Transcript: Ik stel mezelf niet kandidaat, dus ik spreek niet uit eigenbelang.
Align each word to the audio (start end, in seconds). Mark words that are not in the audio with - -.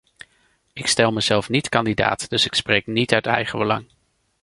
Ik 0.73 0.87
stel 0.87 1.11
mezelf 1.11 1.49
niet 1.49 1.69
kandidaat, 1.69 2.29
dus 2.29 2.45
ik 2.45 2.53
spreek 2.53 2.87
niet 2.87 3.13
uit 3.13 3.25
eigenbelang. 3.25 3.85